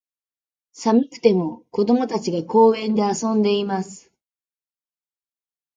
[0.73, 4.11] 寒くても、子供たちが、公園で遊んでいます。